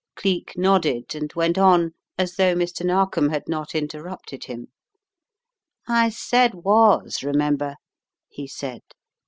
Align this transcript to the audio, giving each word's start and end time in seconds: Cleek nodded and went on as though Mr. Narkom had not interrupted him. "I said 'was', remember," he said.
Cleek 0.15 0.53
nodded 0.57 1.13
and 1.13 1.31
went 1.35 1.59
on 1.59 1.91
as 2.17 2.33
though 2.35 2.55
Mr. 2.55 2.83
Narkom 2.83 3.29
had 3.29 3.47
not 3.47 3.75
interrupted 3.75 4.45
him. 4.45 4.69
"I 5.87 6.09
said 6.09 6.55
'was', 6.55 7.21
remember," 7.21 7.75
he 8.27 8.47
said. 8.47 8.81